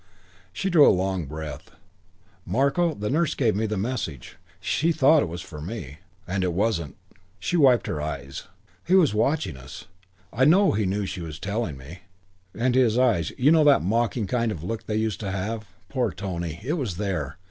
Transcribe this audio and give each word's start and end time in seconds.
She 0.51 0.71
drew 0.71 0.87
a 0.89 0.89
long 0.89 1.27
breath. 1.27 1.75
"Marko, 2.43 2.95
the 2.95 3.11
nurse 3.11 3.35
gave 3.35 3.55
me 3.55 3.67
the 3.67 3.77
message. 3.77 4.37
She 4.59 4.91
thought 4.91 5.21
it 5.21 5.29
was 5.29 5.43
for 5.43 5.61
me 5.61 5.99
and 6.27 6.43
it 6.43 6.53
wasn't." 6.53 6.97
She 7.39 7.55
wiped 7.55 7.85
her 7.85 8.01
eyes. 8.01 8.45
"He 8.83 8.95
was 8.95 9.13
watching 9.13 9.55
us. 9.55 9.85
I 10.33 10.45
know 10.45 10.71
he 10.71 10.87
knew 10.87 11.05
she 11.05 11.21
was 11.21 11.37
telling 11.37 11.77
me, 11.77 11.99
and 12.55 12.73
his 12.73 12.97
eyes 12.97 13.31
you 13.37 13.51
know 13.51 13.63
that 13.65 13.83
mocking 13.83 14.25
kind 14.25 14.51
of 14.51 14.63
look 14.63 14.87
they 14.87 14.95
used 14.95 15.19
to 15.19 15.29
have? 15.29 15.67
Poor 15.87 16.09
Tony! 16.11 16.59
It 16.63 16.73
was 16.79 16.97
there. 16.97 17.37